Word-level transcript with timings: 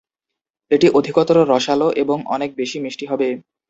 এটি 0.71 0.87
অধিকতর 0.91 1.37
রসালো 1.51 1.87
এবং 2.03 2.17
অনেক 2.27 2.49
বেশি 2.55 2.77
মিষ্টি 2.79 3.05
হবে। 3.05 3.27